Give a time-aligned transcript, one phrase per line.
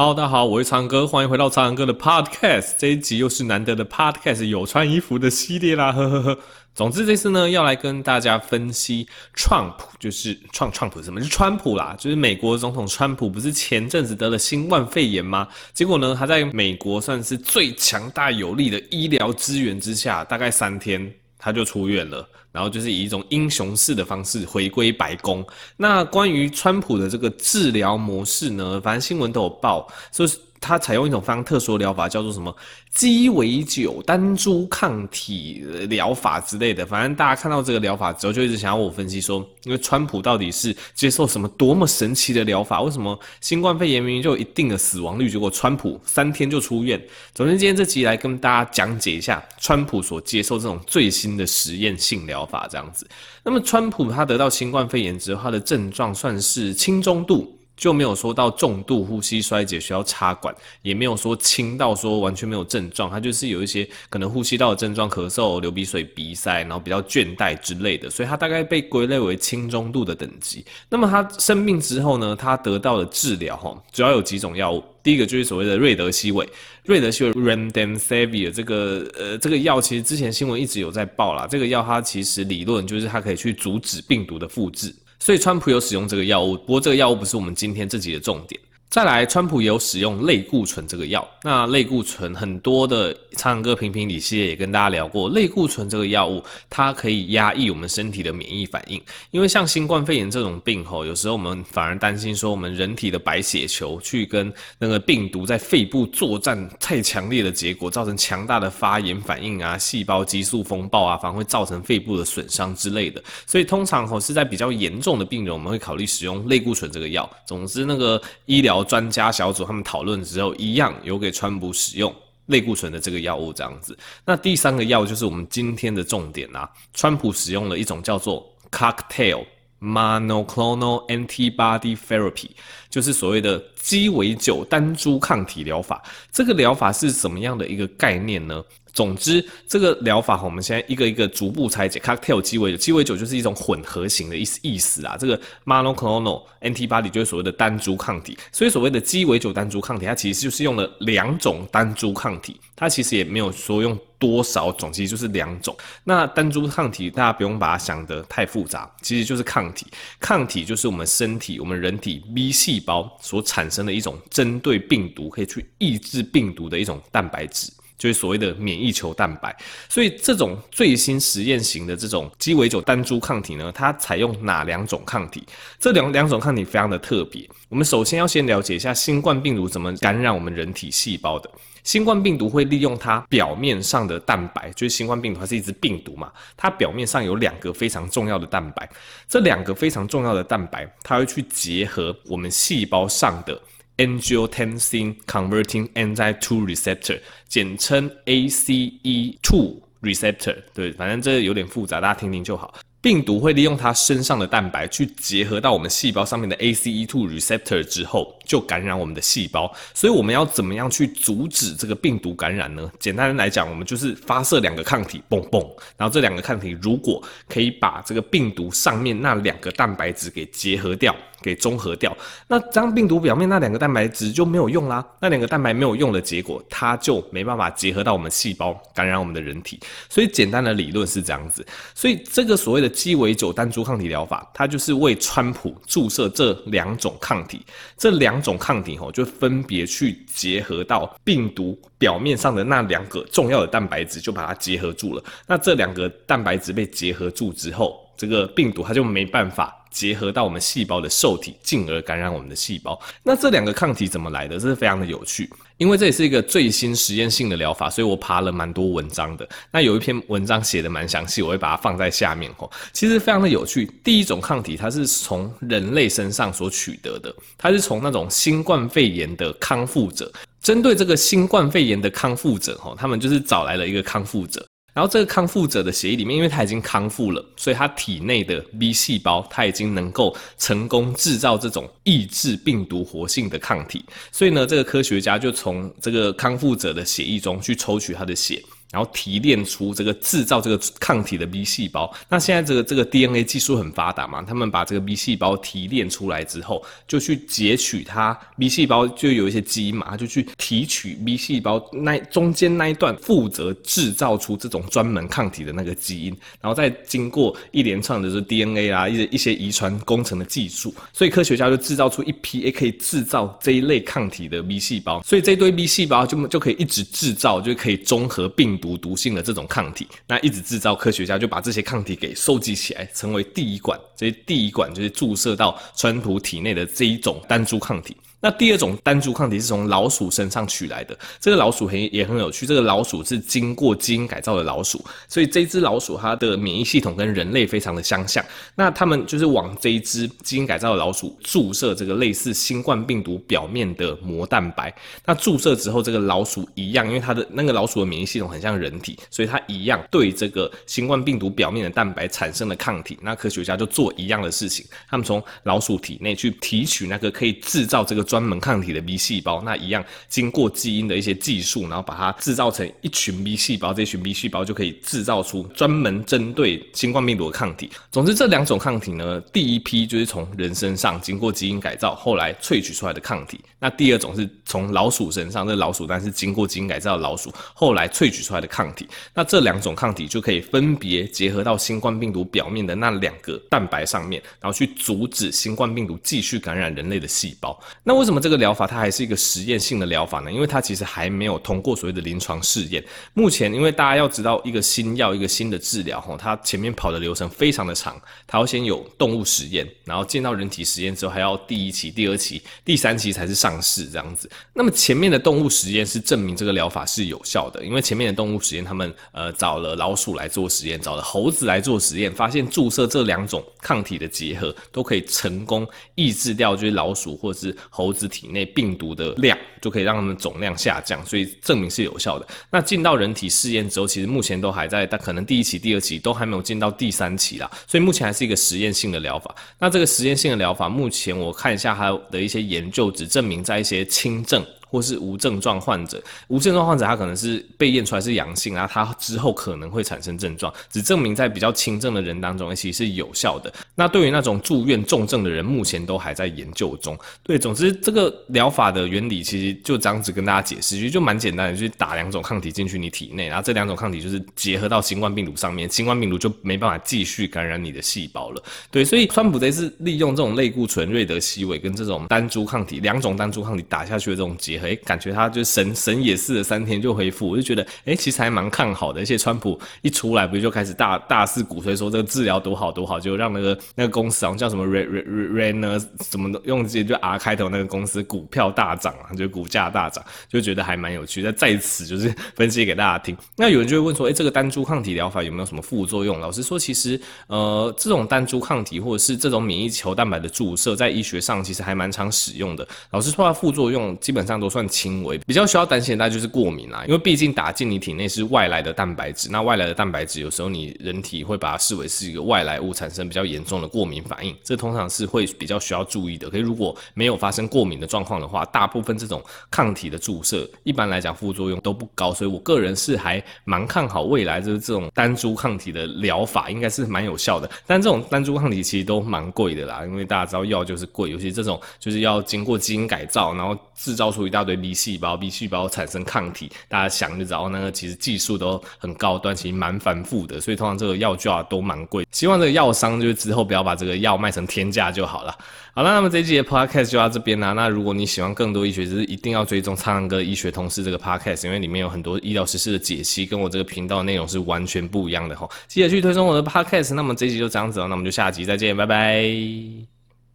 [0.00, 2.70] Hello，大家好，我是苍哥，欢迎回到苍哥的 Podcast。
[2.78, 6.38] 这一集又是难得的 Podcast 有穿衣服的系列啦，呵呵呵。
[6.74, 9.06] 总之这次呢，要来跟大家分析
[9.36, 11.20] Trump，就是创 Trump 什么？
[11.20, 15.46] 是川普啦，就是美国总统川普，不是前阵子得了新冠肺炎吗？
[15.74, 21.12] 结果呢，他在美国算是最强大有力的医疗资源之下，大概三天。
[21.40, 25.44] 他就出院了，然后就是以一种英雄式的方式回归白宫。
[25.76, 30.30] 那关于川普的这个治疗模式呢，反正新闻都有报，所以。
[30.60, 32.54] 他采用一种非常特殊的疗法，叫做什么
[32.92, 36.84] 鸡尾酒单株抗体疗法之类的。
[36.84, 42.82] 反正大家看到这个疗法之后，就一直想要我分析说，因为川普到底是接受什么多么神奇的疗法？
[42.82, 47.00] 为什么新冠肺炎明明就有一定的死亡率，结果川普三天就出院？
[47.34, 53.08] 总之，今天这集来跟大家讲解一下川普所接受这种最新的实验性疗法，这样子。
[53.42, 57.56] 那么，川普他得到新冠肺炎之后，他的症状算是轻中度。
[57.80, 70.62] 就没有说到重度呼吸衰竭需要插管，也没有说轻到说完全没有症状，他就是有一些可能呼吸道的症状，咳嗽、流鼻水、鼻塞，然后比较倦怠之类的，所以他大概被归类为轻中度的等级。
[70.90, 76.46] 那么他生病之后呢，他得到的治疗哈，主要有几种药物，第一个就是所谓的瑞德西韦，
[76.84, 84.94] 瑞德西韦 （Remdesivir） 这个呃这个药其实之前新闻一直有在报啦，这个药它其实理论就是它可以去阻止病毒的复制。
[85.22, 88.58] 所以，川普有使用这个药物，不过这个药物不是我们今天这集的重点。
[88.90, 91.24] 再来，川普有使用类固醇这个药。
[91.44, 99.00] 那类固醇很多的苍哥评评理系列也跟大家聊过，类固醇这个药物它可以压抑我们身体的免疫反应。
[99.30, 113.22] 因为像新冠肺炎这种病吼，有时候我们反而担心说我们人体的白血球去跟那个病毒在肺部作战太强烈的结果，造成强大的发炎反应啊，细胞激素风暴啊，反而会造成肺部的损伤之类的。
[113.46, 117.30] 所以通常吼是在比较严重的病人，我们会考虑使用类固醇这个药。
[117.46, 118.79] 总之，那个医疗。
[118.84, 122.14] 专家小组他们讨论之后，一样有给川普使用
[122.46, 123.96] 类固醇的这个药物，这样子。
[124.24, 129.44] 那第三个药就是我们今天的重点啊，川普使用了一种叫做 cocktail
[129.80, 132.50] monoclonal antibody therapy，
[132.90, 136.02] 就是所谓的鸡尾酒单株抗体疗法。
[136.30, 138.62] 这个疗法是什么样的一个概念呢？
[138.92, 142.00] 总之，这个疗法我们现在一个一个逐步拆解。
[142.00, 145.16] Cocktail 鸡尾酒，鸡尾酒就是一种混合型的意思意思啊。
[145.18, 155.76] 这个 monoclonal antibody 就是所谓的单株抗体，所以所谓的鸡尾酒单株抗体，它其实就是用了两种单株抗体，它其实也没有说用多少种，其实就是两种。
[156.04, 159.86] 那单株抗体大家不用把它想得太复杂，其实就是抗体。
[160.18, 167.72] 抗体就是我们身体、我们人体 B 细胞所产生的一种针对病毒可以去抑制病毒的一种蛋白质。
[168.00, 169.54] 就是所谓的免疫球蛋白，
[169.86, 175.44] 所以这种最新实验型的这种鸡尾酒单株抗体呢，它采用哪两种抗体？
[175.78, 177.46] 这两两种抗体非常的特别。
[177.68, 181.50] 我们首先要先了解一下新冠病毒怎么感染我们人体细胞的。
[181.84, 188.88] 新冠病毒会利用它表面上的蛋白，就是新冠病毒它是一只病毒嘛，它表面上有两个非常重要的蛋白，
[189.28, 193.60] 这两个非常重要的蛋白，它会去结合我们细胞上的。
[194.00, 200.56] Angiotensin Converting Enzyme 2 Receptor，简称 ACE2 Receptor。
[200.72, 202.74] 对，反正这有点复杂，大家听听就好。
[203.02, 207.08] 病毒会利用它身上的蛋白去结合到我们细胞上面的 ACE2
[207.38, 209.72] receptor 之后，就感染我们的细胞。
[209.94, 212.90] 所以我们要怎么样去阻止这个病毒感染呢？
[212.98, 215.64] 简单来讲，我们就是发射两个抗体，嘣嘣，
[215.96, 221.14] 然后这两个抗体如果可以把这个病毒上面那两个蛋白质给结合掉。
[221.42, 222.14] 给中和掉，
[222.48, 225.02] 那这样病毒表面那两个蛋白质就没有用啦。
[225.18, 229.80] 那两个蛋白没有用的结果，它就没办法结合到我们细胞，感染我们的人体。
[230.10, 231.66] 所以简单的理论是这样子。
[231.94, 237.64] 所以这个所谓的鸡尾酒单株抗体疗法，它就是为川普注射这两种抗体。
[237.96, 245.22] 这两种抗体吼，就分别去结合到病毒表面上的那两个重要的蛋白质，就把它结合住了。
[245.46, 249.74] 那这两个蛋白质被结合住之后，这个病毒它就没办法。
[249.90, 252.96] 结合到我们细胞的受体，进而感染我们的细胞。
[253.24, 254.56] 那这两个抗体怎么来的？
[254.56, 259.48] 这是非常的有趣，因为这也是一个最新实验性的疗法，所以我爬了蛮多文章的。
[259.72, 262.70] 那有一篇文章写的蛮详细，我会把它放在下面吼。
[262.92, 263.90] 其实非常的有趣。
[264.04, 270.32] 第一种抗体，它是从人类身上所取得的，它是从那种新冠肺炎的康复者，
[270.62, 274.64] 针对这个新冠肺炎的康复者吼，他们就是找来了一个康复者。
[274.92, 284.04] 然后这个康复者的血液里面，因为他已经康复了，所以他体内的 B 细胞他已经能够成功制造这种抑制病毒活性的抗体。
[284.32, 292.12] 所以呢，这个科学家就从这个康复者的血液中去抽取他的血，然后提炼出这个制造这个抗体的 B 细胞。
[292.28, 320.08] 那现在这个这个 DNA 技术很发达嘛，他们把这个 B 细胞提炼出来之后，就去截取它 B 细胞就有一些基因嘛，就去提取 B 细胞那中间那一段负责制造出这种专门抗体的那个基因，然后再经过一连串的这 DNA 啊，一些一些遗传工程的技术，所以科学家就制造出一批也可以制造这一类抗体的 B 细胞，所以这堆 B 细胞就就可以一直制造，就可以中和病毒毒性的这种抗体。
[320.26, 328.16] 那一直制造，科学家就把这些抗体给收集起来，成为第一管，这些第一管就是注射到川普体内的这一种单株抗体。
[328.40, 338.42] 那第二种单株抗体是从老鼠身上取来的，这个老鼠很也很有趣，这个老鼠是经过基因改造的老鼠，所以这只老鼠它的免疫系统跟人类非常的相像。
[338.74, 344.90] 那他们就是往这一只基因改造的老鼠注射这个类似新冠病毒表面的膜蛋白。
[345.26, 353.18] 那注射之后，这个老鼠一样，因为它的那个老鼠的免疫系统很像人体，所以它一样对这个新冠病毒表面的蛋白产生了抗体。
[353.20, 358.24] 那科学家就做一样的事情，他们从老鼠体内去提取那个可以制造这个。
[358.30, 367.90] 专门抗体的 B 细胞，那一样经过基因的一些技术，然后把它制造成一群 B 细胞，这群 B 细胞就可以制造出专门针对新冠病毒的抗体。
[368.12, 373.58] 总之，这两种抗体呢，第一批就是从人身上经过基因改造，后来萃取出来的抗体。
[373.80, 379.08] 那第二种是从老鼠身上，这老鼠但是经过基因改造的老鼠，后来萃取出来的抗体。
[379.34, 387.76] 那这两种抗体就可以分别结合到新冠病毒表面的那两个蛋白上面，然后去阻止新冠病毒继续感染人类的细胞。
[388.04, 390.52] 那为什么这个疗法它还是一个实验性的疗法呢？
[390.52, 393.02] 因为它其实还没有通过所谓的临床试验。
[393.32, 404.50] 目前，因为大家要知道一个新药、一个新的治疗，吼，它前面跑的流程非常的长，它要先有动物实验，然后进到人体实验之后，还要第一期、第二期、第三期才是上市这样子。
[404.74, 422.46] 那么前面的动物实验是证明这个疗法是有效的，因为前面的动物实验他们呃找了老鼠来做实验，找了猴子来做实验，发现注射这两种抗体的结合都可以成功抑制掉就是老鼠或者是猴子体内病毒的量就可以让它们总量下降，所以证明是有效的。
[422.70, 429.54] 那进到人体试验之后，其实目前都还在，但可能第一期、第二期都还没有进到第三期啦，所以目前还是一个实验性的疗法。
[429.78, 434.64] 那这个实验性的疗法，目前我看一下它的一些研究，只证明在一些轻症。
[434.90, 443.72] 或是无症状患者，无症状患者他可能是被验出来是阳性啊，他之后可能会产生症状，只证明在比较轻症的人当中，其实是有效的。
[443.94, 447.16] 那对于那种住院重症的人，目前都还在研究中。
[447.44, 458.60] 对，总之这个疗法的原理其实就这样子跟大家解释，其实就蛮简单的，就是打两种抗体进去你体内，然后这两种抗体就是结合到新冠病毒上面，新冠病毒就没办法继续感染你的细胞了。
[458.90, 464.79] 对，所以川普这次利用这种类固醇、瑞德西韦跟这种单株抗体，两种单株抗体打下去的这种结。
[464.86, 469.20] 哎，感觉他就神神也似的三天就恢复，我就觉得哎，其实还蛮看好的。
[469.20, 481.52] 而且川普一出来，不就开始大大肆鼓吹说这个治疗多好多好，就让那个那个公司好像叫什么 Ray Ray Ray 呢，什么用这些就 R 开头那个公司股票大涨啊，就股价大涨，就觉得还蛮有趣那。
[481.52, 483.36] 在此就是分析给大家听。
[483.54, 486.40] 那有人就会问说，哎，这个单株抗体疗法有没有什么副作用？
[486.40, 492.88] 老实说，其实呃，这种单株抗体或者是这种免疫球蛋白的注射，在医学上其实还蛮常使用的。
[493.10, 495.10] 老实说，它副作用基本上都算轻。
[495.24, 506.48] 微，比较需要担心的大概就是过敏啦，因为毕竟打进你体内是外来的蛋白质，那外来的蛋白质有时候你人体会把它视为是一个外来物，产生比较严重的过敏反应，这通常是会比较需要注意的。
[506.48, 517.68] 可是如果没有发生过敏的状况的话，大部分这种抗体的注射，一般来讲副作用都不高，所以我个人是还蛮看好未来就是这种单株抗体的疗法，应该是蛮有效的。
[517.86, 532.26] 但这种单株抗体其实都蛮贵的啦，因为大家知道药就是贵，尤其这种就是要经过基因改造，然后制造出一大堆 B 细胞，B 细胞产生抗体，大家想就知道那个其实技术都很高端，其实蛮繁复的，所以通常这个药价都蛮贵。
[532.30, 535.56] 希望这个药商就是之后不要把这个药卖成天价就好了。
[535.92, 537.72] 好了，那么这一集的 podcast 就到这边啦。
[537.72, 545.68] 那如果你喜欢更多医学知识，一定要追踪苍蓝鸽医学通识这个 podcast，因为里面有很多医疗知识的解析，跟我这个频道内容是完全不一样的吼。
[545.88, 547.14] 记得去推送我的 podcast。
[547.14, 550.19] 那么这一集就这样子了，那我们就下集再见，拜拜。